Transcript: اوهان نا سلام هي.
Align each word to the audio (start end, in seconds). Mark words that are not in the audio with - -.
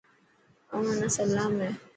اوهان 0.73 0.95
نا 1.01 1.07
سلام 1.17 1.53
هي. 1.63 1.71